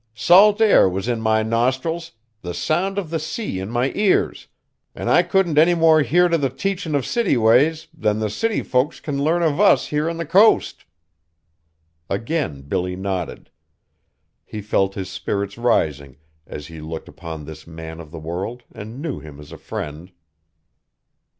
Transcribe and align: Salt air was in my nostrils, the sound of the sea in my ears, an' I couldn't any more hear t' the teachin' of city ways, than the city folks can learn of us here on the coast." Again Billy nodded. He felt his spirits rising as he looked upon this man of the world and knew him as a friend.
Salt 0.15 0.59
air 0.61 0.89
was 0.89 1.07
in 1.07 1.21
my 1.21 1.43
nostrils, 1.43 2.13
the 2.41 2.55
sound 2.55 2.97
of 2.97 3.11
the 3.11 3.19
sea 3.19 3.59
in 3.59 3.69
my 3.69 3.91
ears, 3.93 4.47
an' 4.95 5.07
I 5.07 5.21
couldn't 5.21 5.59
any 5.59 5.75
more 5.75 6.01
hear 6.01 6.27
t' 6.27 6.37
the 6.37 6.49
teachin' 6.49 6.95
of 6.95 7.05
city 7.05 7.37
ways, 7.37 7.87
than 7.93 8.17
the 8.17 8.27
city 8.31 8.63
folks 8.63 8.99
can 8.99 9.23
learn 9.23 9.43
of 9.43 9.59
us 9.61 9.85
here 9.89 10.09
on 10.09 10.17
the 10.17 10.25
coast." 10.25 10.85
Again 12.09 12.63
Billy 12.63 12.95
nodded. 12.95 13.51
He 14.43 14.59
felt 14.59 14.95
his 14.95 15.11
spirits 15.11 15.55
rising 15.55 16.17
as 16.47 16.65
he 16.65 16.81
looked 16.81 17.07
upon 17.07 17.45
this 17.45 17.67
man 17.67 17.99
of 17.99 18.09
the 18.09 18.17
world 18.17 18.63
and 18.73 19.03
knew 19.03 19.19
him 19.19 19.39
as 19.39 19.51
a 19.51 19.55
friend. 19.59 20.11